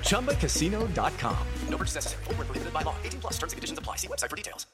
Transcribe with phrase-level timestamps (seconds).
[0.00, 1.46] ChumbaCasino.com.
[1.68, 2.24] No purchase necessary.
[2.24, 2.96] Full prohibited by law.
[3.04, 3.96] 18 plus terms and conditions apply.
[3.96, 4.66] See website for details.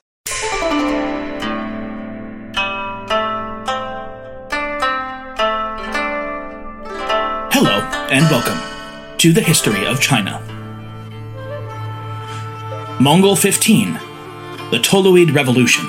[7.52, 8.58] Hello, and welcome
[9.18, 10.40] to the history of China.
[13.00, 13.98] Mongol 15
[14.70, 15.84] the Toluid Revolution.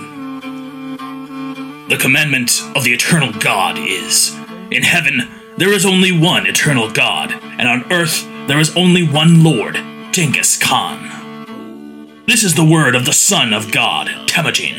[1.88, 4.36] The commandment of the eternal God is
[4.72, 9.44] In heaven, there is only one eternal God, and on earth, there is only one
[9.44, 9.76] Lord,
[10.12, 12.24] Genghis Khan.
[12.28, 14.76] This is the word of the Son of God, Temujin.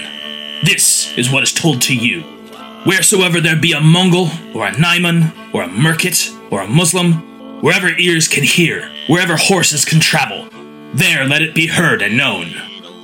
[0.64, 2.22] This is what is told to you.
[2.84, 7.88] Wheresoever there be a Mongol, or a Naiman, or a Merkit, or a Muslim, wherever
[7.88, 10.48] ears can hear, wherever horses can travel,
[10.94, 12.54] there let it be heard and known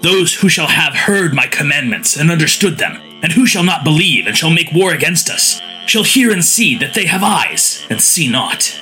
[0.03, 4.27] those who shall have heard my commandments and understood them, and who shall not believe
[4.27, 8.01] and shall make war against us, shall hear and see that they have eyes and
[8.01, 8.79] see not.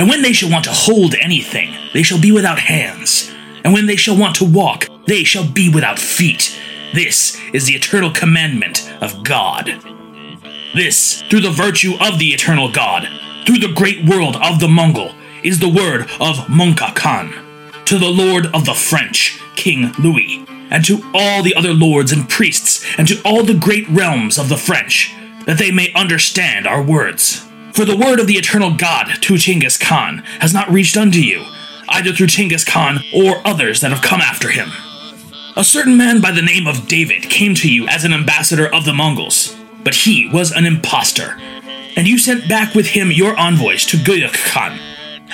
[0.00, 3.30] And when they shall want to hold anything, they shall be without hands.
[3.62, 6.58] And when they shall want to walk, they shall be without feet.
[6.94, 9.66] This is the eternal commandment of God.
[10.74, 13.08] This, through the virtue of the eternal God,
[13.44, 17.34] through the great world of the Mongol, is the word of Mongke Khan.
[17.84, 22.26] To the Lord of the French, King Louis, and to all the other lords and
[22.26, 25.12] priests, and to all the great realms of the French,
[25.44, 27.46] that they may understand our words.
[27.80, 31.46] For the word of the eternal God to Chinggis Khan has not reached unto you,
[31.88, 34.68] either through Chinggis Khan or others that have come after him.
[35.56, 38.84] A certain man by the name of David came to you as an ambassador of
[38.84, 41.40] the Mongols, but he was an impostor,
[41.96, 44.78] and you sent back with him your envoys to Guyuk Khan.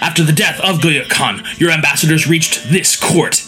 [0.01, 3.45] After the death of Guyuk Khan, your ambassadors reached this court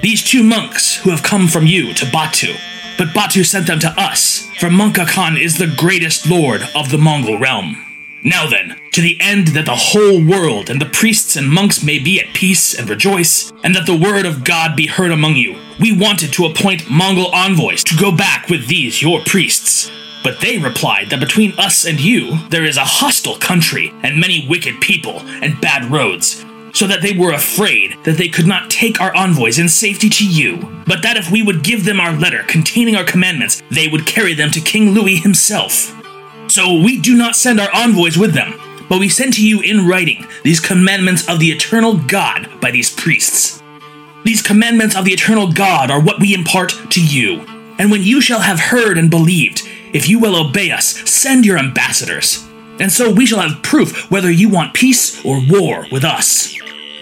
[0.00, 2.54] these two monks who have come from you to Batu.
[2.98, 6.98] But Batu sent them to us, for Mongke Khan is the greatest lord of the
[6.98, 7.84] Mongol realm.
[8.24, 11.98] Now then, to the end that the whole world and the priests and monks may
[12.00, 15.56] be at peace and rejoice, and that the word of God be heard among you,
[15.78, 19.90] we wanted to appoint Mongol envoys to go back with these your priests.
[20.24, 24.46] But they replied that between us and you there is a hostile country, and many
[24.48, 29.00] wicked people, and bad roads, so that they were afraid that they could not take
[29.00, 30.56] our envoys in safety to you,
[30.86, 34.34] but that if we would give them our letter containing our commandments, they would carry
[34.34, 35.94] them to King Louis himself.
[36.48, 39.86] So we do not send our envoys with them, but we send to you in
[39.86, 43.62] writing these commandments of the eternal God by these priests.
[44.24, 47.40] These commandments of the eternal God are what we impart to you.
[47.78, 51.58] And when you shall have heard and believed, if you will obey us, send your
[51.58, 52.48] ambassadors
[52.80, 56.54] and so we shall have proof whether you want peace or war with us.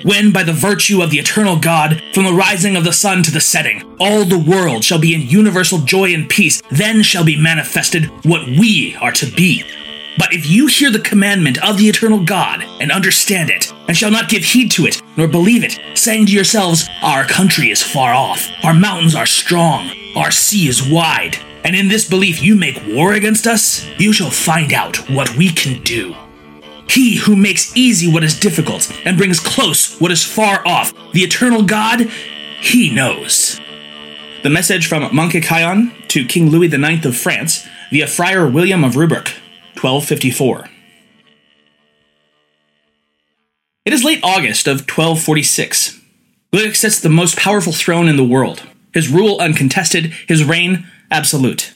[0.03, 3.31] When, by the virtue of the eternal God, from the rising of the sun to
[3.31, 7.41] the setting, all the world shall be in universal joy and peace, then shall be
[7.41, 9.65] manifested what we are to be.
[10.19, 14.11] But if you hear the commandment of the eternal God, and understand it, and shall
[14.11, 18.15] not give heed to it, nor believe it, saying to yourselves, Our country is far
[18.15, 22.83] off, our mountains are strong, our sea is wide, and in this belief you make
[22.87, 26.15] war against us, you shall find out what we can do.
[26.89, 31.23] He who makes easy what is difficult and brings close what is far off, the
[31.23, 32.09] eternal God,
[32.61, 33.61] he knows.
[34.43, 38.95] The message from Mongke Kayan to King Louis IX of France via Friar William of
[38.95, 39.29] Rubruck,
[39.75, 40.69] 1254.
[43.85, 46.01] It is late August of 1246.
[46.53, 51.75] Guyuk sits the most powerful throne in the world, his rule uncontested, his reign absolute.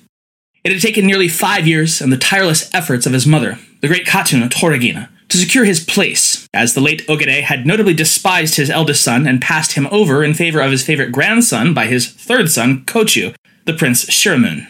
[0.62, 4.06] It had taken nearly five years and the tireless efforts of his mother, the great
[4.06, 9.02] Khatun Toregene, to secure his place, as the late Ogedei had notably despised his eldest
[9.02, 12.84] son and passed him over in favor of his favorite grandson by his third son,
[12.84, 13.34] Kochu,
[13.64, 14.68] the Prince Shiremun.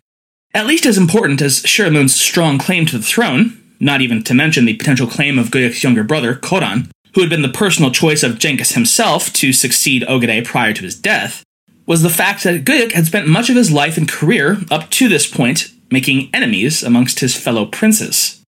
[0.54, 4.66] At least as important as Shiremun's strong claim to the throne, not even to mention
[4.66, 8.38] the potential claim of Guyuk's younger brother, Khodan, who had been the personal choice of
[8.38, 11.42] Genghis himself to succeed Ogedei prior to his death,
[11.86, 15.08] was the fact that Guyuk had spent much of his life and career up to
[15.08, 18.42] this point making enemies amongst his fellow princes.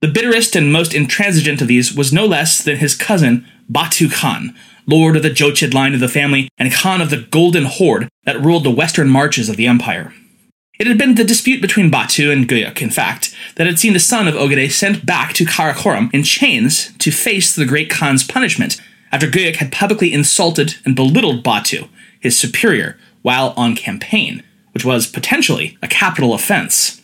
[0.00, 4.54] The bitterest and most intransigent of these was no less than his cousin Batu Khan,
[4.86, 8.40] lord of the Jochid line of the family and Khan of the Golden Horde that
[8.40, 10.12] ruled the western marches of the empire.
[10.78, 14.00] It had been the dispute between Batu and Guyuk, in fact, that had seen the
[14.00, 18.80] son of Ogedei sent back to Karakorum in chains to face the great Khan's punishment
[19.12, 24.42] after Guyuk had publicly insulted and belittled Batu, his superior, while on campaign,
[24.72, 27.00] which was potentially a capital offense.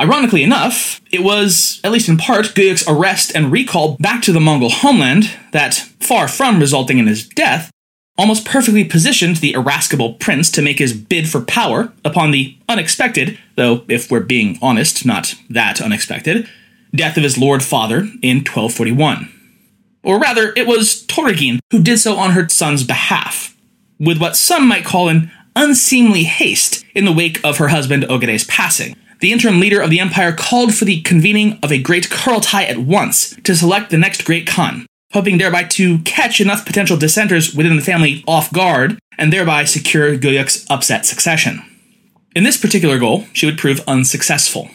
[0.00, 4.40] Ironically enough, it was, at least in part, Guyuk's arrest and recall back to the
[4.40, 7.70] Mongol homeland that, far from resulting in his death,
[8.18, 13.38] almost perfectly positioned the irascible prince to make his bid for power upon the unexpected,
[13.56, 16.48] though if we're being honest, not that unexpected,
[16.94, 19.32] death of his lord father in 1241.
[20.02, 23.56] Or rather, it was Toregene who did so on her son's behalf,
[24.00, 28.44] with what some might call an unseemly haste in the wake of her husband Ogedei's
[28.44, 28.96] passing.
[29.20, 32.78] The interim leader of the empire called for the convening of a great Kurultai at
[32.78, 37.76] once to select the next great Khan, hoping thereby to catch enough potential dissenters within
[37.76, 41.62] the family off guard and thereby secure Guyuk's upset succession.
[42.34, 44.70] In this particular goal, she would prove unsuccessful.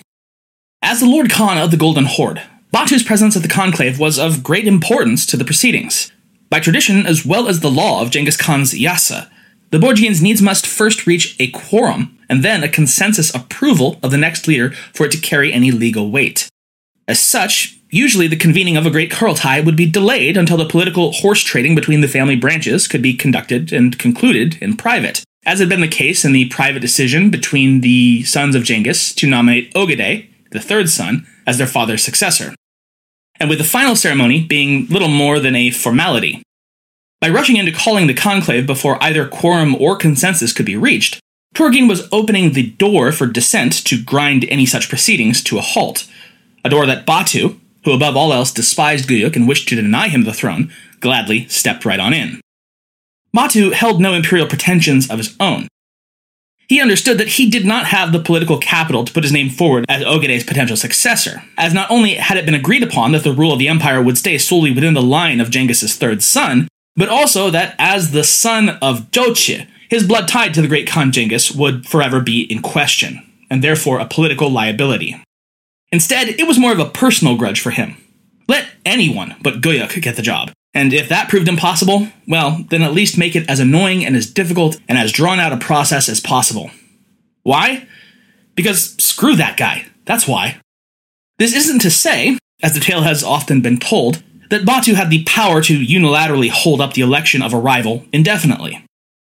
[0.81, 2.41] As the Lord Khan of the Golden Horde,
[2.71, 6.11] Batu's presence at the conclave was of great importance to the proceedings.
[6.49, 9.29] By tradition, as well as the law of Genghis Khan's Yasa,
[9.69, 14.17] the Borjigins needs must first reach a quorum and then a consensus approval of the
[14.17, 16.47] next leader for it to carry any legal weight.
[17.07, 21.11] As such, usually the convening of a great Kurultai would be delayed until the political
[21.11, 25.69] horse trading between the family branches could be conducted and concluded in private, as had
[25.69, 30.27] been the case in the private decision between the sons of Genghis to nominate Ogedei,
[30.51, 32.53] the third son, as their father's successor.
[33.39, 36.41] And with the final ceremony being little more than a formality.
[37.19, 41.19] By rushing into calling the conclave before either quorum or consensus could be reached,
[41.55, 46.07] Toregene was opening the door for dissent to grind any such proceedings to a halt,
[46.63, 50.23] a door that Batu, who above all else despised Guyuk and wished to deny him
[50.23, 52.39] the throne, gladly stepped right on in.
[53.33, 55.67] Batu held no imperial pretensions of his own.
[56.67, 59.85] He understood that he did not have the political capital to put his name forward
[59.87, 63.53] as Ogedei's potential successor, as not only had it been agreed upon that the rule
[63.53, 67.49] of the empire would stay solely within the line of Genghis's third son, but also
[67.51, 71.87] that as the son of Jochi, his blood tied to the great Khan Genghis would
[71.87, 75.15] forever be in question, and therefore a political liability.
[75.91, 77.95] Instead, it was more of a personal grudge for him.
[78.49, 80.51] Let anyone but Guyuk get the job.
[80.73, 84.29] And if that proved impossible, well, then at least make it as annoying and as
[84.29, 86.69] difficult and as drawn out a process as possible.
[87.43, 87.87] Why?
[88.55, 89.87] Because screw that guy.
[90.05, 90.59] That's why.
[91.39, 95.23] This isn't to say, as the tale has often been told, that Batu had the
[95.23, 98.83] power to unilaterally hold up the election of a rival indefinitely.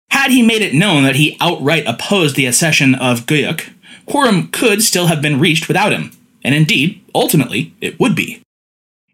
[0.09, 3.73] Had he made it known that he outright opposed the accession of Guyuk,
[4.05, 6.11] quorum could still have been reached without him,
[6.43, 8.41] and indeed, ultimately, it would be.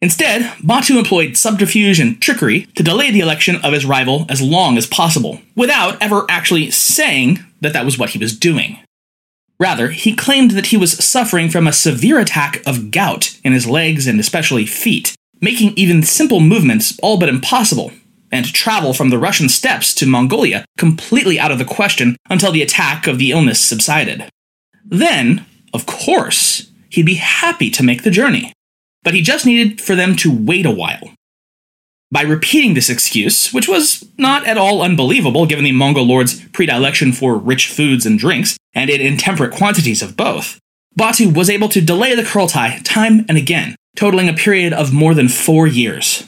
[0.01, 4.77] Instead, Batu employed subterfuge and trickery to delay the election of his rival as long
[4.77, 8.79] as possible, without ever actually saying that that was what he was doing.
[9.59, 13.67] Rather, he claimed that he was suffering from a severe attack of gout in his
[13.67, 17.91] legs and especially feet, making even simple movements all but impossible,
[18.31, 22.61] and travel from the Russian steppes to Mongolia completely out of the question until the
[22.61, 24.29] attack of the illness subsided.
[24.85, 28.53] Then, of course, he'd be happy to make the journey
[29.03, 31.11] but he just needed for them to wait a while.
[32.11, 37.11] By repeating this excuse, which was not at all unbelievable given the Mongol lord's predilection
[37.11, 40.59] for rich foods and drinks, and in intemperate quantities of both,
[40.95, 45.13] Batu was able to delay the Kurultai time and again, totaling a period of more
[45.13, 46.27] than four years.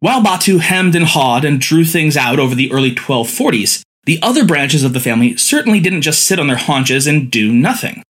[0.00, 4.44] While Batu hemmed and hawed and drew things out over the early 1240s, the other
[4.44, 8.02] branches of the family certainly didn't just sit on their haunches and do nothing.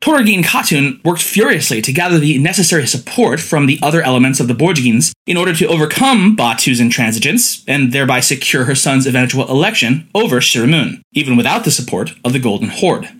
[0.00, 4.54] Toregene Khatun worked furiously to gather the necessary support from the other elements of the
[4.54, 10.40] Borjigins in order to overcome Batu's intransigence and thereby secure her son's eventual election over
[10.40, 13.10] Shiremun, even without the support of the Golden Horde.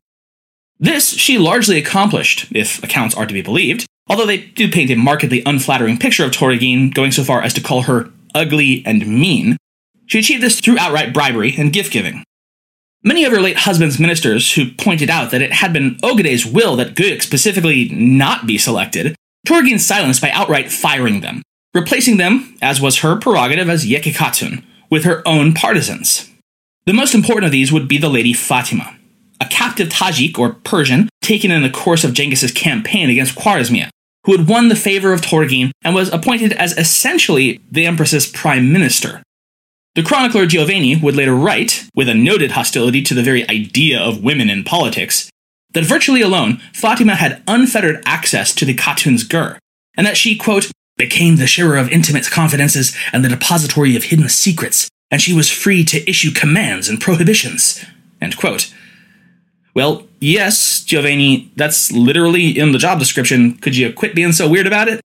[0.78, 4.96] This she largely accomplished, if accounts are to be believed, although they do paint a
[4.96, 9.56] markedly unflattering picture of Toregene, going so far as to call her ugly and mean.
[10.06, 12.24] She achieved this through outright bribery and gift giving.
[13.04, 16.74] Many of her late husband's ministers, who pointed out that it had been Ogedei's will
[16.76, 19.14] that Guyuk specifically not be selected,
[19.46, 24.64] Toregene silenced by outright firing them, replacing them, as was her prerogative as Yeke Khatun,
[24.90, 26.28] with her own partisans.
[26.84, 28.98] The most important of these would be the Lady Fatima,
[29.40, 33.88] a captive Tajik or Persian taken in the course of Genghis's campaign against Khwarezmia,
[34.24, 38.72] who had won the favor of Toregene and was appointed as essentially the Empress's prime
[38.72, 39.22] minister,
[39.94, 44.22] the chronicler Juvaini would later write, with a noted hostility to the very idea of
[44.22, 45.28] women in politics,
[45.72, 49.58] that virtually alone, Fatima had unfettered access to the Khatun's gur,
[49.96, 54.28] and that she, quote, became the sharer of intimate confidences and the depository of hidden
[54.28, 57.84] secrets, and she was free to issue commands and prohibitions.
[59.74, 63.56] Well, yes, Juvaini, that's literally in the job description.
[63.58, 65.00] Could you quit being so weird about it?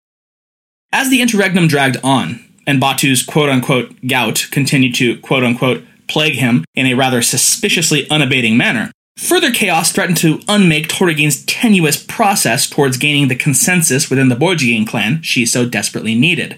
[0.92, 6.36] As the interregnum dragged on, and Batu's quote unquote gout continued to quote unquote plague
[6.36, 12.70] him in a rather suspiciously unabating manner, further chaos threatened to unmake Toregene's tenuous process
[12.70, 16.58] towards gaining the consensus within the Borjigin clan she so desperately needed.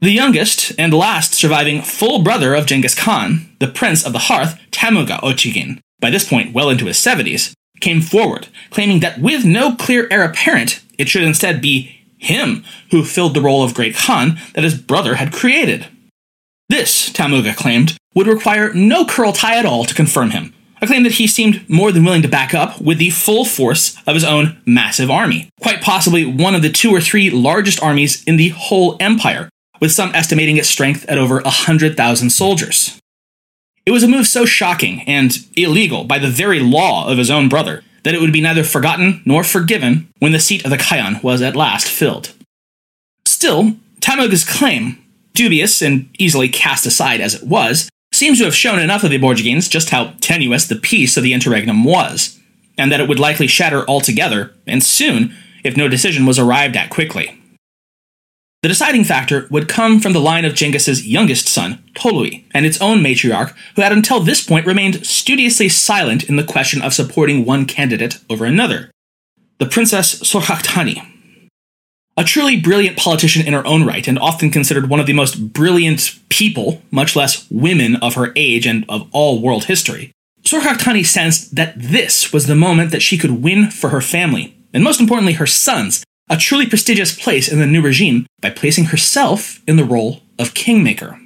[0.00, 4.58] The youngest and last surviving full brother of Genghis Khan, the Prince of the Hearth,
[4.70, 9.74] Temuge Otchigin, by this point well into his 70s, came forward, claiming that with no
[9.74, 14.38] clear heir apparent, it should instead be him who filled the role of Great Khan
[14.54, 15.86] that his brother had created.
[16.68, 21.12] This, Temuge claimed, would require no Kurultai at all to confirm him, a claim that
[21.12, 24.60] he seemed more than willing to back up with the full force of his own
[24.66, 28.96] massive army, quite possibly one of the two or three largest armies in the whole
[29.00, 29.48] empire,
[29.80, 33.00] with some estimating its strength at over 100,000 soldiers.
[33.86, 37.48] It was a move so shocking and illegal by the very law of his own
[37.48, 41.22] brother that it would be neither forgotten nor forgiven when the seat of the Khayan
[41.22, 42.32] was at last filled.
[43.26, 45.02] Still, Temuge's claim,
[45.34, 49.18] dubious and easily cast aside as it was, seems to have shown enough of the
[49.18, 52.38] Borjigins just how tenuous the peace of the interregnum was,
[52.76, 56.90] and that it would likely shatter altogether, and soon, if no decision was arrived at
[56.90, 57.39] quickly.
[58.62, 62.80] The deciding factor would come from the line of Genghis's youngest son, Tolui, and its
[62.80, 67.46] own matriarch, who had until this point remained studiously silent in the question of supporting
[67.46, 68.90] one candidate over another
[69.58, 71.06] the Princess Sorkhakhtani.
[72.16, 75.52] A truly brilliant politician in her own right, and often considered one of the most
[75.52, 80.12] brilliant people, much less women of her age and of all world history,
[80.42, 84.82] Sorkhakhtani sensed that this was the moment that she could win for her family, and
[84.82, 89.60] most importantly, her sons, a truly prestigious place in the new regime by placing herself
[89.66, 91.20] in the role of kingmaker.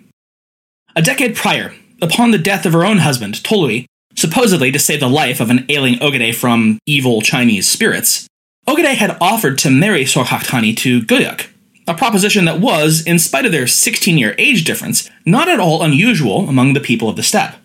[0.96, 3.84] A decade prior, upon the death of her own husband, Tolui,
[4.16, 8.26] supposedly to save the life of an ailing Ogedei from evil Chinese spirits,
[8.66, 11.49] Ogedei had offered to marry Sorkhakhtani to Guyuk,
[11.87, 15.82] a proposition that was, in spite of their 16 year age difference, not at all
[15.82, 17.56] unusual among the people of the steppe.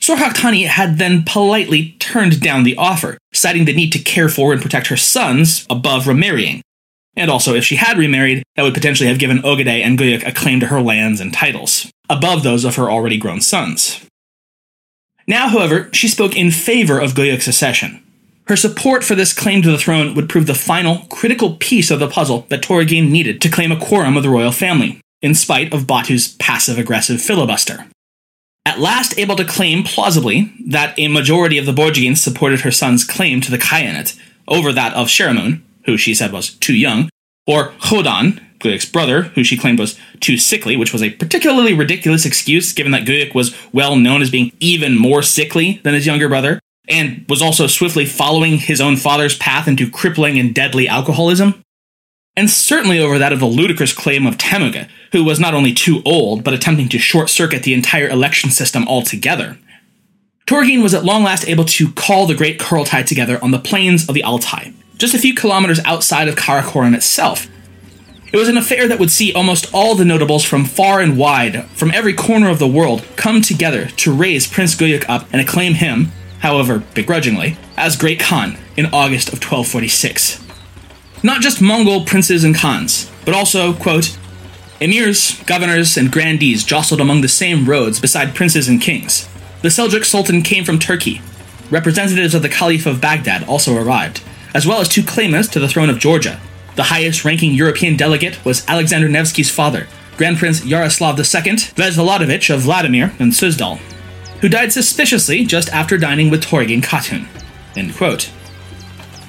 [0.00, 4.60] Sorkhakhtani had then politely turned down the offer, citing the need to care for and
[4.60, 6.62] protect her sons above remarrying,
[7.20, 10.32] and also, if she had remarried, that would potentially have given Ogedei and Guyuk a
[10.32, 14.04] claim to her lands and titles, above those of her already grown sons.
[15.26, 18.02] Now, however, she spoke in favor of Guyuk's accession.
[18.46, 22.00] Her support for this claim to the throne would prove the final, critical piece of
[22.00, 25.72] the puzzle that Toregene needed to claim a quorum of the royal family, in spite
[25.74, 27.86] of Batu's passive aggressive filibuster.
[28.64, 33.04] At last able to claim plausibly that a majority of the Borjigins supported her son's
[33.04, 37.08] claim to the Khayanate over that of Shiremun, who she said was too young,
[37.46, 42.24] or Khodan, Guyuk's brother, who she claimed was too sickly, which was a particularly ridiculous
[42.24, 46.28] excuse given that Guyuk was well known as being even more sickly than his younger
[46.28, 51.62] brother, and was also swiftly following his own father's path into crippling and deadly alcoholism.
[52.36, 56.02] And certainly over that of the ludicrous claim of Temuge, who was not only too
[56.04, 59.58] old, but attempting to short circuit the entire election system altogether.
[60.46, 64.08] Toregene was at long last able to call the Great Kurultai together on the plains
[64.08, 67.48] of the Altai, just a few kilometers outside of Karakorum itself.
[68.32, 71.64] It was an affair that would see almost all the notables from far and wide,
[71.70, 75.74] from every corner of the world, come together to raise Prince Guyuk up and acclaim
[75.74, 80.44] him, however begrudgingly, as Great Khan in August of 1246.
[81.22, 84.16] Not just Mongol princes and khans, but also, quote,
[84.80, 89.28] emirs, governors, and grandees jostled among the same roads beside princes and kings.
[89.62, 91.20] The Seljuk Sultan came from Turkey.
[91.70, 94.22] Representatives of the Caliph of Baghdad also arrived,
[94.54, 96.40] as well as two claimants to the throne of Georgia.
[96.76, 102.60] The highest ranking European delegate was Alexander Nevsky's father, Grand Prince Yaroslav II Vsevolodovich of
[102.60, 103.78] Vladimir and Suzdal,
[104.40, 107.26] who died suspiciously just after dining with Toregene Khatun.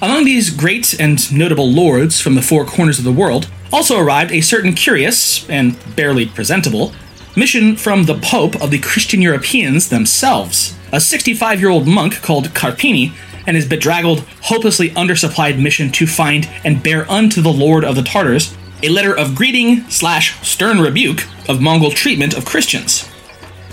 [0.01, 4.31] Among these great and notable lords from the four corners of the world also arrived
[4.31, 6.93] a certain curious, and barely presentable,
[7.35, 10.75] mission from the Pope of the Christian Europeans themselves.
[10.91, 13.13] A 65 year old monk called Carpini
[13.47, 18.03] and his bedraggled, hopelessly undersupplied mission to find and bear unto the Lord of the
[18.03, 23.09] Tartars a letter of greeting slash stern rebuke of Mongol treatment of Christians.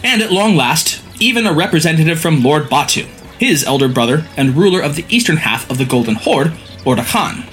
[0.05, 3.07] And at long last, even a representative from Lord Batu,
[3.39, 6.53] his elder brother and ruler of the eastern half of the Golden Horde,
[6.85, 7.45] Orda Khan.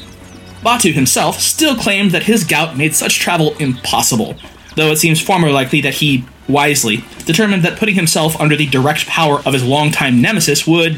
[0.63, 4.35] Batu himself still claimed that his gout made such travel impossible,
[4.75, 8.65] though it seems far more likely that he, wisely, determined that putting himself under the
[8.67, 10.97] direct power of his longtime nemesis would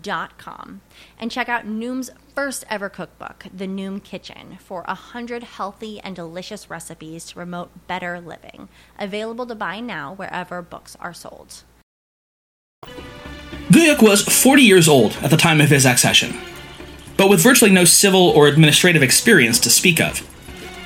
[0.00, 0.80] Dot com
[1.18, 6.16] and check out Noom's first ever cookbook, The Noom Kitchen, for a hundred healthy and
[6.16, 8.68] delicious recipes to promote better living.
[8.98, 11.62] Available to buy now wherever books are sold.
[13.68, 16.36] Guyuk was 40 years old at the time of his accession,
[17.16, 20.20] but with virtually no civil or administrative experience to speak of.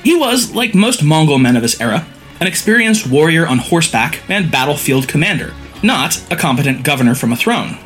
[0.05, 2.07] He was, like most Mongol men of his era,
[2.41, 7.77] an experienced warrior on horseback and battlefield commander, not a competent governor from a throne.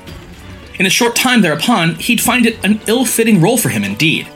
[0.83, 4.27] In a short time thereupon, he'd find it an ill fitting role for him indeed.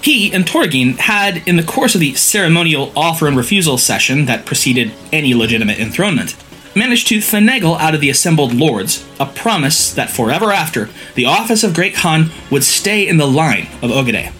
[0.00, 4.46] He and Toregene had, in the course of the ceremonial offer and refusal session that
[4.46, 6.36] preceded any legitimate enthronement,
[6.76, 11.64] managed to finagle out of the assembled lords a promise that forever after, the office
[11.64, 14.32] of Great Khan would stay in the line of Ogedei.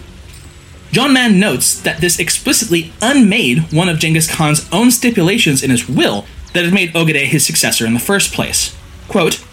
[0.92, 5.88] John Man notes that this explicitly unmade one of Genghis Khan's own stipulations in his
[5.88, 8.76] will that had made Ogedei his successor in the first place.
[9.08, 9.44] Quote,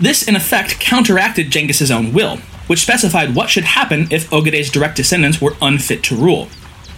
[0.00, 4.96] this, in effect, counteracted Genghis's own will, which specified what should happen if Ogedei's direct
[4.96, 6.48] descendants were unfit to rule.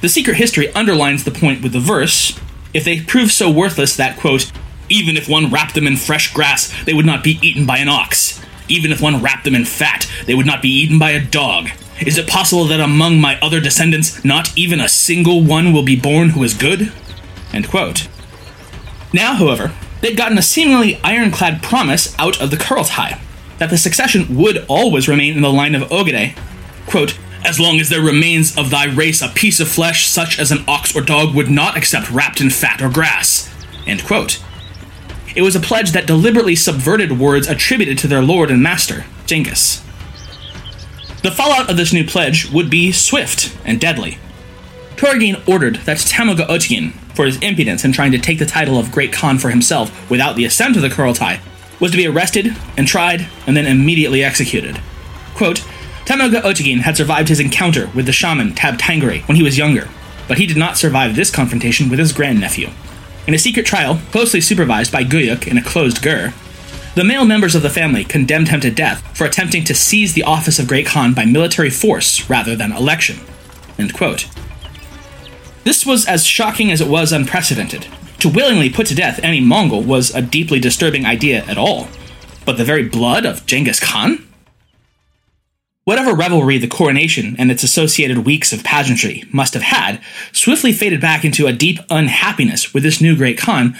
[0.01, 2.39] The secret history underlines the point with the verse
[2.75, 4.51] if they prove so worthless that, quote,
[4.89, 7.89] even if one wrapped them in fresh grass, they would not be eaten by an
[7.89, 8.45] ox.
[8.69, 11.69] Even if one wrapped them in fat, they would not be eaten by a dog.
[12.01, 15.99] Is it possible that among my other descendants, not even a single one will be
[15.99, 16.93] born who is good?
[17.53, 18.09] End quote.
[19.13, 19.73] Now, however,
[20.05, 23.19] they'd gotten a seemingly ironclad promise out of the Kurultai
[23.57, 26.37] that the succession would always remain in the line of Ogedei.
[26.87, 30.53] Quote, as long as there remains of thy race a piece of flesh such as
[30.53, 33.51] an ox or dog would not accept wrapped in fat or grass.
[33.87, 34.43] End quote.
[35.35, 39.83] It was a pledge that deliberately subverted words attributed to their lord and master, Genghis.
[41.23, 44.19] The fallout of this new pledge would be swift and deadly.
[44.97, 48.93] Toregene ordered that Temuge Otchigin, for his impudence in trying to take the title of
[48.93, 51.41] Great Khan for himself without the assent of the Kurultai,
[51.81, 54.81] was to be arrested and tried and then immediately executed.
[55.35, 55.65] Quote,
[56.05, 59.89] Temuge Otchigin had survived his encounter with the shaman Teb Tengri when he was younger,
[60.29, 62.69] but he did not survive this confrontation with his grandnephew.
[63.27, 66.35] In a secret trial, closely supervised by Guyuk in a closed gur,
[66.95, 70.23] the male members of the family condemned him to death for attempting to seize the
[70.23, 73.17] office of Great Khan by military force rather than election.
[75.65, 77.87] This was as shocking as it was unprecedented.
[78.21, 81.89] To willingly put to death any Mongol was a deeply disturbing idea at all.
[82.45, 84.27] But the very blood of Genghis Khan?
[85.85, 90.01] Whatever revelry the coronation and its associated weeks of pageantry must have had
[90.33, 93.77] swiftly faded back into a deep unhappiness with this new great Khan,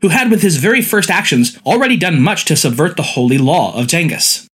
[0.00, 3.76] who had with his very first actions already done much to subvert the holy law
[3.76, 4.48] of Genghis.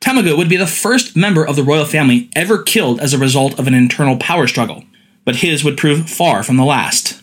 [0.00, 3.58] Temuge would be the first member of the royal family ever killed as a result
[3.58, 4.84] of an internal power struggle,
[5.28, 7.20] but his would prove far from the last.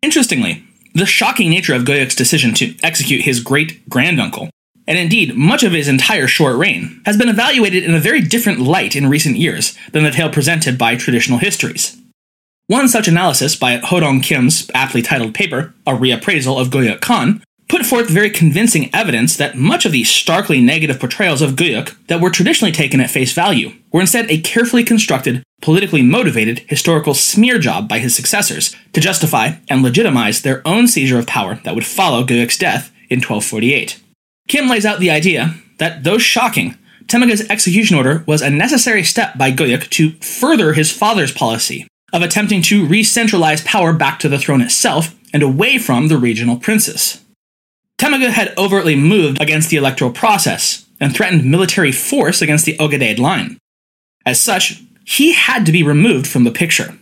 [0.00, 0.62] Interestingly,
[0.94, 4.48] the shocking nature of Guyuk's decision to execute his great granduncle
[4.86, 8.60] and indeed much of his entire short reign, has been evaluated in a very different
[8.60, 12.00] light in recent years than the tale presented by traditional histories.
[12.68, 17.84] One such analysis by Hodong Kim's aptly titled paper, A Reappraisal of Guyuk Khan, put
[17.84, 22.30] forth very convincing evidence that much of the starkly negative portrayals of Guyuk that were
[22.30, 27.88] traditionally taken at face value were instead a carefully constructed, politically motivated historical smear job
[27.88, 32.24] by his successors to justify and legitimize their own seizure of power that would follow
[32.24, 34.02] Guyuk's death in 1248.
[34.48, 39.38] Kim lays out the idea that, though shocking, Temuge's execution order was a necessary step
[39.38, 44.28] by Guyuk to further his father's policy of attempting to re centralize power back to
[44.28, 47.22] the throne itself and away from the regional princes.
[47.98, 53.18] Temuge had overtly moved against the electoral process and threatened military force against the Ogadeid
[53.18, 53.58] line.
[54.24, 56.98] As such, he had to be removed from the picture.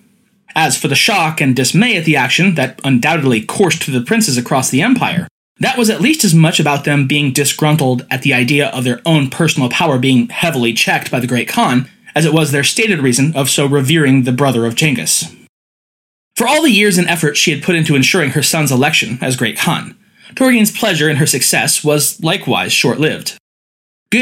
[0.54, 4.36] As for the shock and dismay at the action that undoubtedly coursed through the princes
[4.36, 5.26] across the empire,
[5.58, 9.00] that was at least as much about them being disgruntled at the idea of their
[9.06, 13.00] own personal power being heavily checked by the Great Khan, as it was their stated
[13.00, 15.34] reason of so revering the brother of Genghis.
[16.36, 19.36] For all the years and effort she had put into ensuring her son's election as
[19.36, 19.96] Great Khan,
[20.36, 23.38] Toregene's pleasure in her success was likewise short lived.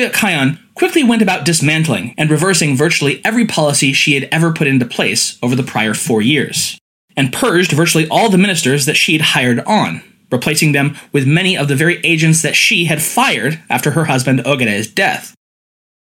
[0.00, 4.86] Khayan quickly went about dismantling and reversing virtually every policy she had ever put into
[4.86, 6.78] place over the prior four years,
[7.16, 11.56] and purged virtually all the ministers that she had hired on, replacing them with many
[11.56, 15.34] of the very agents that she had fired after her husband Ogedei's death.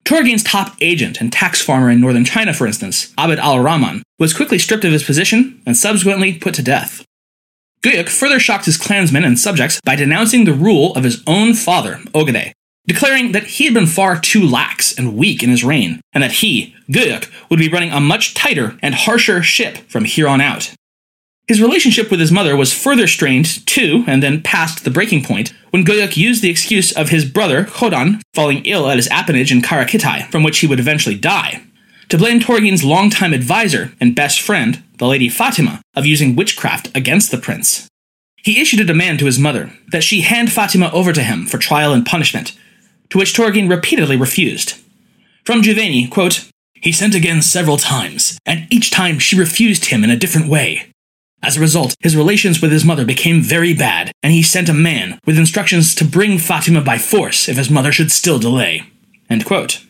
[0.06, 4.34] Toregene's top agent and tax farmer in northern China, for instance, Abd al Rahman, was
[4.34, 7.06] quickly stripped of his position and subsequently put to death.
[7.82, 11.96] Guyuk further shocked his clansmen and subjects by denouncing the rule of his own father,
[12.14, 12.54] Ogedei,
[12.86, 16.34] declaring that he had been far too lax and weak in his reign, and that
[16.34, 20.74] he, Guyuk, would be running a much tighter and harsher ship from here on out.
[21.48, 25.54] His relationship with his mother was further strained to, and then past the breaking point,
[25.72, 29.62] when Guyuk used the excuse of his brother, Khodan, falling ill at his appanage in
[29.62, 31.64] Karakitai, from which he would eventually die,
[32.10, 37.32] to blame Toregene's longtime advisor and best friend, the Lady Fatima, of using witchcraft against
[37.32, 37.88] the prince.
[38.38, 41.58] He issued a demand to his mother that she hand Fatima over to him for
[41.58, 42.58] trial and punishment,
[43.14, 44.74] to which Toregene repeatedly refused.
[45.46, 50.10] From Juvaini, quote, He sent again several times, and each time she refused him in
[50.10, 50.92] a different way.
[51.44, 54.74] As a result, his relations with his mother became very bad, and he sent a
[54.74, 58.82] man with instructions to bring Fatima by force if his mother should still delay.
[59.30, 59.86] End quote.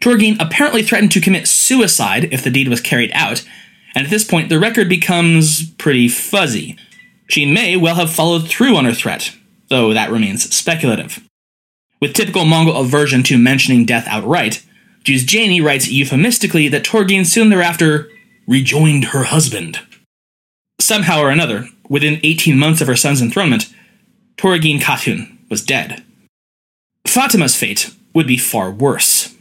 [0.00, 3.46] Toregene apparently threatened to commit suicide if the deed was carried out,
[3.94, 6.78] and at this point the record becomes pretty fuzzy.
[7.28, 9.36] She may well have followed through on her threat,
[9.68, 11.22] though that remains speculative.
[12.00, 14.64] With typical Mongol aversion to mentioning death outright,
[15.04, 18.08] Juzjani writes euphemistically that Toregene soon thereafter
[18.46, 19.80] rejoined her husband.
[20.80, 23.72] Somehow or another, within 18 months of her son's enthronement,
[24.36, 26.02] Toregene Khatun was dead.
[27.06, 29.34] Fatima's fate would be far worse.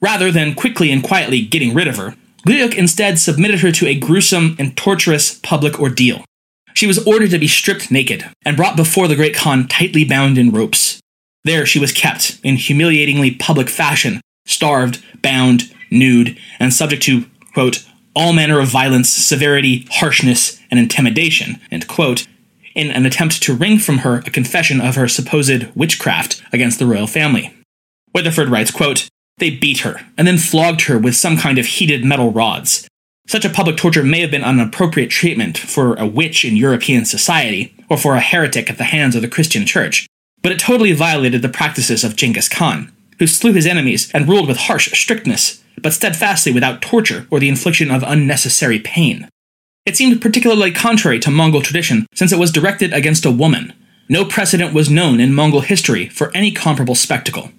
[0.00, 3.98] Rather than quickly and quietly getting rid of her, Guyuk instead submitted her to a
[3.98, 6.24] gruesome and torturous public ordeal.
[6.74, 10.38] She was ordered to be stripped naked and brought before the great Khan tightly bound
[10.38, 10.99] in ropes.
[11.44, 17.86] There she was kept, in humiliatingly public fashion, starved, bound, nude, and subject to, quote,
[18.14, 22.26] all manner of violence, severity, harshness, and intimidation, quote,
[22.74, 26.86] in an attempt to wring from her a confession of her supposed witchcraft against the
[26.86, 27.54] royal family.
[28.14, 32.04] Weatherford writes, quote, They beat her, and then flogged her with some kind of heated
[32.04, 32.88] metal rods.
[33.26, 37.04] Such a public torture may have been an appropriate treatment for a witch in European
[37.04, 40.06] society, or for a heretic at the hands of the Christian church,
[40.42, 44.48] but it totally violated the practices of Genghis Khan, who slew his enemies and ruled
[44.48, 49.28] with harsh strictness, but steadfastly without torture or the infliction of unnecessary pain.
[49.86, 53.72] It seemed particularly contrary to Mongol tradition since it was directed against a woman.
[54.08, 57.50] No precedent was known in Mongol history for any comparable spectacle.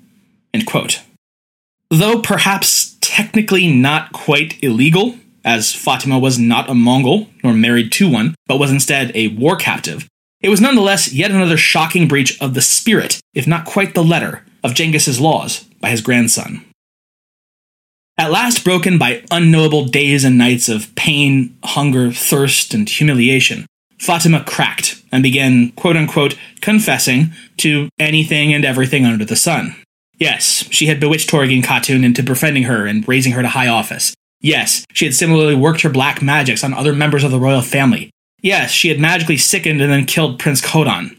[1.89, 8.09] Though perhaps technically not quite illegal, as Fatima was not a Mongol nor married to
[8.09, 10.07] one, but was instead a war captive,
[10.41, 14.43] it was nonetheless yet another shocking breach of the spirit, if not quite the letter,
[14.63, 16.65] of Genghis's laws by his grandson.
[18.17, 23.65] At last broken by unknowable days and nights of pain, hunger, thirst, and humiliation,
[23.97, 29.75] Fatima cracked and began, quote unquote, confessing to anything and everything under the sun.
[30.17, 34.13] Yes, she had bewitched Toregene Khatun into befriending her and raising her to high office.
[34.39, 38.11] Yes, she had similarly worked her black magics on other members of the royal family.
[38.41, 41.17] Yes, she had magically sickened and then killed Prince Khodan.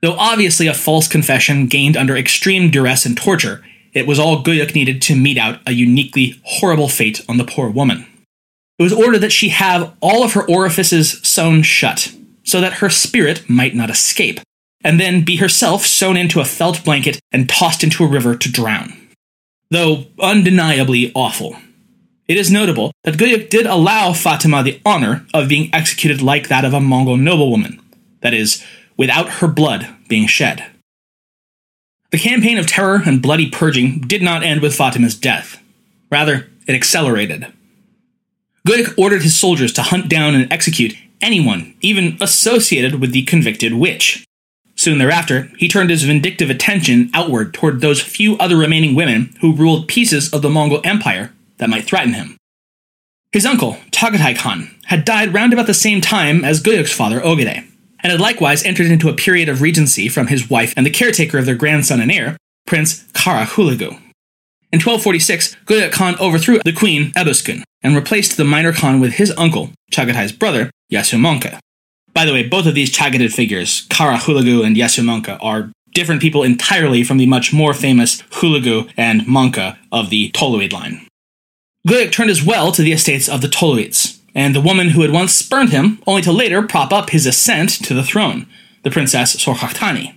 [0.00, 4.74] Though obviously a false confession gained under extreme duress and torture, it was all Guyuk
[4.74, 8.06] needed to mete out a uniquely horrible fate on the poor woman.
[8.78, 12.90] It was ordered that she have all of her orifices sewn shut, so that her
[12.90, 14.40] spirit might not escape,
[14.82, 18.50] and then be herself sewn into a felt blanket and tossed into a river to
[18.50, 18.94] drown.
[19.70, 21.56] Though undeniably awful.
[22.28, 26.64] It is notable that Guyuk did allow Fatima the honor of being executed like that
[26.64, 27.80] of a Mongol noblewoman,
[28.20, 28.64] that is,
[28.96, 30.64] without her blood being shed.
[32.10, 35.60] The campaign of terror and bloody purging did not end with Fatima's death.
[36.10, 37.46] Rather, it accelerated.
[38.68, 43.74] Guyuk ordered his soldiers to hunt down and execute anyone, even associated with the convicted
[43.74, 44.24] witch.
[44.76, 49.54] Soon thereafter, he turned his vindictive attention outward toward those few other remaining women who
[49.54, 51.32] ruled pieces of the Mongol Empire
[51.62, 52.36] that might threaten him.
[53.30, 57.64] His uncle, Chagatai Khan, had died round about the same time as Guyuk's father, Ogedei
[58.02, 61.38] and had likewise entered into a period of regency from his wife and the caretaker
[61.38, 63.90] of their grandson and heir, Prince Kara Hulagu.
[64.72, 69.32] In 1246, Guyuk Khan overthrew the queen Ebuskun and replaced the minor Khan with his
[69.36, 71.58] uncle, Chagatai's brother, Yasumonka.
[72.14, 76.42] By the way, both of these Chagatai figures, Kara Hulagu and Yasumonka, are different people
[76.42, 81.06] entirely from the much more famous Hulagu and Mongke of the Toluid line.
[81.86, 85.10] Guyuk turned as well to the estates of the Toluids, and the woman who had
[85.10, 88.46] once spurned him, only to later prop up his ascent to the throne,
[88.82, 90.14] the Princess Sorkhakhtani.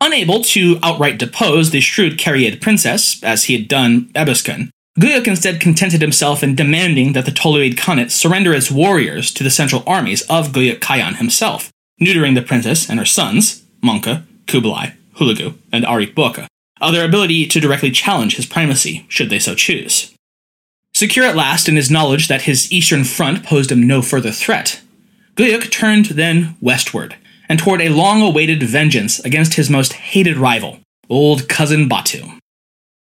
[0.00, 5.60] Unable to outright depose the shrewd Kereit princess, as he had done Ebuskun, Guyuk instead
[5.60, 10.22] contented himself in demanding that the Toluid Khanate surrender its warriors to the central armies
[10.22, 16.14] of Guyuk Khayan himself, neutering the princess and her sons, Mongke, Kublai, Hulagu, and Ariq
[16.14, 16.40] Boke,
[16.80, 20.14] of their ability to directly challenge his primacy, should they so choose.
[20.98, 24.80] Secure at last in his knowledge that his eastern front posed him no further threat,
[25.36, 27.14] Guyuk turned then westward,
[27.48, 32.24] and toward a long awaited vengeance against his most hated rival, old cousin Batu.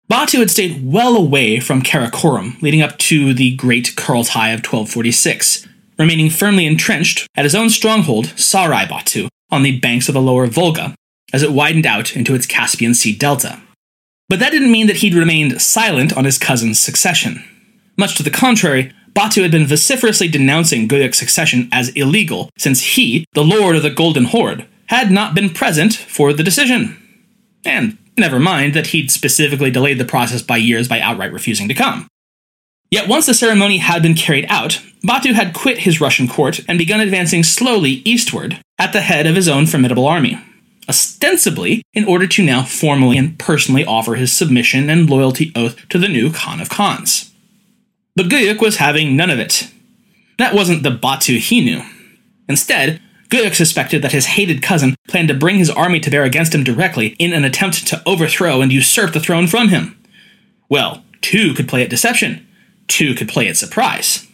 [0.08, 5.68] Batu had stayed well away from Karakorum leading up to the Great Kurultai of 1246,
[5.98, 10.46] remaining firmly entrenched at his own stronghold, Sarai Batu, on the banks of the lower
[10.46, 10.94] Volga,
[11.34, 13.60] as it widened out into its Caspian Sea delta.
[14.30, 17.44] But that didn't mean that he'd remained silent on his cousin's succession.
[17.98, 23.26] Much to the contrary, Batu had been vociferously denouncing Guyuk's succession as illegal, since he,
[23.34, 26.98] the lord of the Golden Horde, had not been present for the decision.
[27.66, 31.74] And never mind that he'd specifically delayed the process by years by outright refusing to
[31.74, 32.08] come.
[32.90, 36.78] Yet once the ceremony had been carried out, Batu had quit his Russian court and
[36.78, 40.40] begun advancing slowly eastward at the head of his own formidable army,
[40.90, 45.98] ostensibly in order to now formally and personally offer his submission and loyalty oath to
[45.98, 47.31] the new Khan of Khans.
[48.16, 49.72] But Guyuk was having none of it.
[50.38, 51.84] That wasn't the Batu he knew.
[52.50, 56.54] Instead, Guyuk suspected that his hated cousin planned to bring his army to bear against
[56.54, 59.98] him directly in an attempt to overthrow and usurp the throne from him.
[60.68, 62.46] Well, two could play at deception,
[62.88, 64.28] two could play at surprise.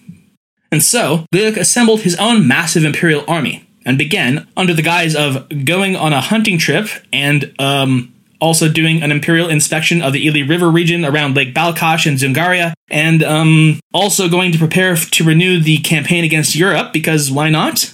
[0.72, 5.48] And so, Guyuk assembled his own massive imperial army and began, under the guise of
[5.64, 10.44] going on a hunting trip and, um, also doing an imperial inspection of the Ili
[10.44, 15.60] River region around Lake Balkhash and Dzungaria, and, um, also going to prepare to renew
[15.60, 17.94] the campaign against Europe, because why not?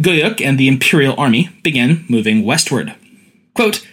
[0.00, 2.94] Guyuk and the imperial army began moving westward.
[3.54, 3.86] Quote,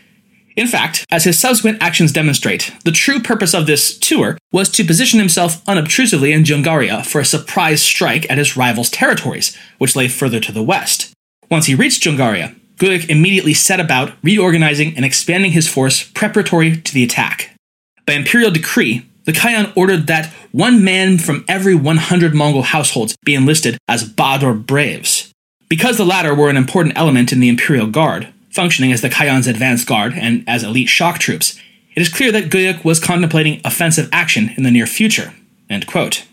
[0.57, 4.83] in fact, as his subsequent actions demonstrate, the true purpose of this tour was to
[4.83, 10.07] position himself unobtrusively in Dzungaria for a surprise strike at his rival's territories, which lay
[10.07, 11.13] further to the west.
[11.49, 16.93] Once he reached Dzungaria, Guyuk immediately set about reorganizing and expanding his force preparatory to
[16.93, 17.55] the attack.
[18.07, 23.35] By imperial decree, the Khayan ordered that one man from every 100 Mongol households be
[23.35, 25.31] enlisted as Badur Braves.
[25.69, 29.45] Because the latter were an important element in the Imperial Guard, functioning as the Khayan's
[29.45, 31.59] advance guard and as elite shock troops,
[31.95, 35.35] it is clear that Guyuk was contemplating offensive action in the near future.
[35.69, 36.25] Guyuk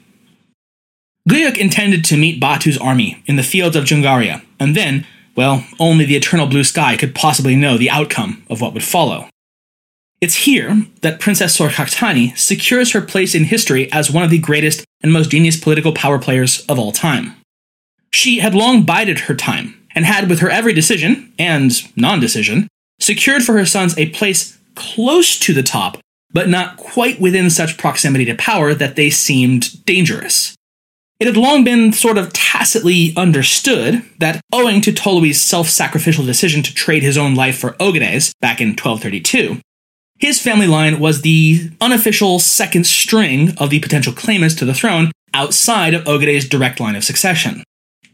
[1.59, 5.07] intended to meet Batu's army in the fields of Dzungaria, and then,
[5.39, 9.29] well, only the eternal blue sky could possibly know the outcome of what would follow.
[10.21, 14.85] It's here that Princess Sorkhakhtani secures her place in history as one of the greatest
[15.01, 17.37] and most genius political power players of all time.
[18.11, 22.67] She had long bided her time and had, with her every decision and non decision,
[22.99, 25.99] secured for her sons a place close to the top,
[26.33, 30.57] but not quite within such proximity to power that they seemed dangerous.
[31.21, 36.63] It had long been sort of tacitly understood that, owing to Tolui's self sacrificial decision
[36.63, 39.61] to trade his own life for Ogedei's back in 1232,
[40.19, 45.11] his family line was the unofficial second string of the potential claimants to the throne
[45.35, 47.63] outside of Ogedei's direct line of succession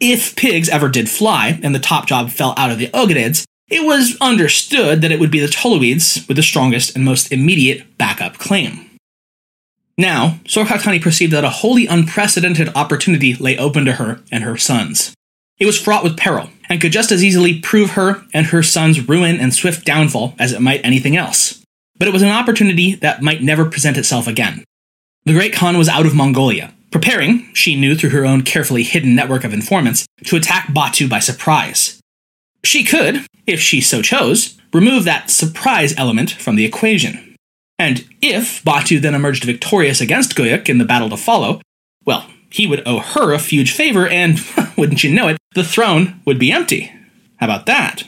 [0.00, 3.84] if pigs ever did fly and the top job fell out of the Ogedids, it
[3.84, 8.38] was understood that it would be the Toluids with the strongest and most immediate backup
[8.38, 8.93] claim.
[9.96, 15.14] Now, Sorkhakhtani perceived that a wholly unprecedented opportunity lay open to her and her sons.
[15.58, 19.08] It was fraught with peril, and could just as easily prove her and her sons'
[19.08, 21.62] ruin and swift downfall as it might anything else.
[21.96, 24.64] But it was an opportunity that might never present itself again.
[25.24, 29.14] The Great Khan was out of Mongolia, preparing, she knew through her own carefully hidden
[29.14, 32.00] network of informants, to attack Batu by surprise.
[32.64, 37.33] She could, if she so chose, remove that surprise element from the equation.
[37.78, 41.60] And if Batu then emerged victorious against Guyuk in the battle to follow,
[42.04, 44.38] well, he would owe her a huge favor, and,
[44.76, 46.92] wouldn't you know it, the throne would be empty.
[47.38, 48.04] How about that?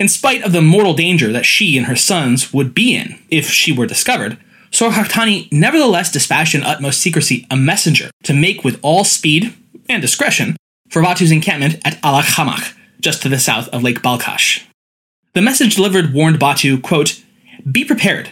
[0.00, 3.48] In spite of the mortal danger that she and her sons would be in if
[3.48, 4.38] she were discovered,
[4.70, 9.54] Sorkhakhtani nevertheless dispatched in utmost secrecy a messenger to make with all speed
[9.88, 10.56] and discretion
[10.90, 14.64] for Batu's encampment at Alakhamach, just to the south of Lake Balkash.
[15.34, 17.22] The message delivered warned Batu, quote,
[17.70, 18.30] Be prepared,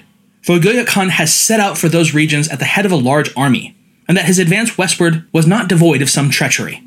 [0.55, 3.77] Guyuk Khan has set out for those regions at the head of a large army,
[4.07, 6.83] and that his advance westward was not devoid of some treachery.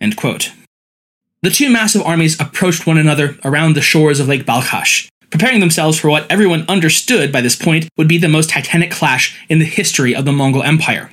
[0.00, 5.98] The two massive armies approached one another around the shores of Lake Balkhash, preparing themselves
[5.98, 9.64] for what everyone understood by this point would be the most titanic clash in the
[9.64, 11.10] history of the Mongol Empire.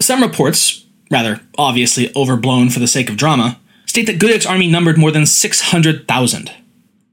[0.00, 4.98] Some reports, rather obviously overblown for the sake of drama, state that Guyuk's army numbered
[4.98, 6.50] more than 600,000.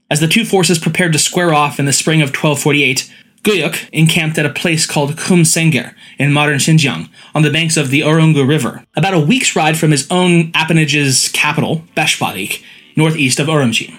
[0.10, 3.12] As the two forces prepared to square off in the spring of 1248,
[3.44, 7.90] Guyuk encamped at a place called Kum Senger in modern Xinjiang on the banks of
[7.90, 12.64] the Urungu River, about a week's ride from his own appanage's capital, Beshbalik,
[12.96, 13.96] northeast of Urumqi.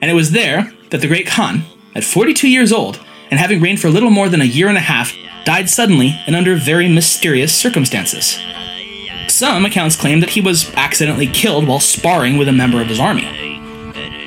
[0.00, 3.80] And it was there that the great Khan, at 42 years old, and having reigned
[3.80, 5.12] for little more than a year and a half,
[5.44, 8.38] died suddenly and under very mysterious circumstances.
[9.28, 13.00] Some accounts claim that he was accidentally killed while sparring with a member of his
[13.00, 13.26] army.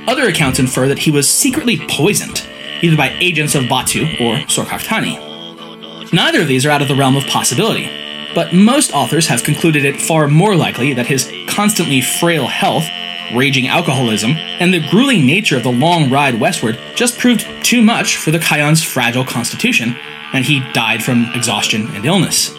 [0.07, 2.47] Other accounts infer that he was secretly poisoned,
[2.81, 6.13] either by agents of Batu or Sorkhakhtani.
[6.13, 7.89] Neither of these are out of the realm of possibility,
[8.35, 12.85] but most authors have concluded it far more likely that his constantly frail health,
[13.33, 18.17] raging alcoholism, and the grueling nature of the long ride westward just proved too much
[18.17, 19.95] for the Khaghan's fragile constitution,
[20.33, 22.53] and he died from exhaustion and illness.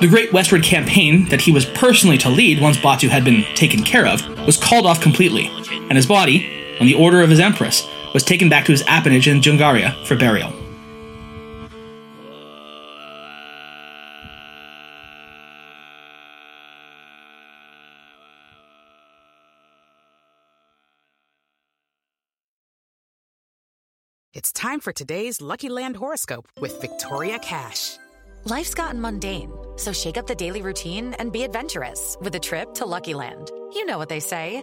[0.00, 3.84] The Great Westward Campaign that he was personally to lead once Batu had been taken
[3.84, 5.46] care of was called off completely,
[5.88, 9.28] and his body, on the order of his empress, was taken back to his appanage
[9.28, 10.52] in Dzungaria for burial.
[24.34, 27.98] It's time for today's Lucky Land horoscope with Victoria Cash.
[28.44, 32.74] Life's gotten mundane, so shake up the daily routine and be adventurous with a trip
[32.74, 33.52] to Lucky Land.
[33.72, 34.62] You know what they say